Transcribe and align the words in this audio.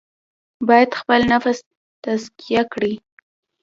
باید 0.67 0.91
خپل 0.99 1.19
نفس 1.31 1.57
تزکیه 2.03 2.61
کړي. 2.73 2.93